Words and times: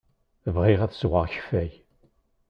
Bɣiɣ 0.55 0.79
ad 0.81 0.93
sweɣ 0.95 1.21
akeffay. 1.25 1.71